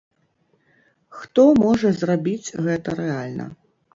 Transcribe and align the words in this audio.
Хто 1.17 1.43
можа 1.65 1.91
зрабіць 1.99 2.53
гэта 2.69 2.95
рэальна? 3.03 3.45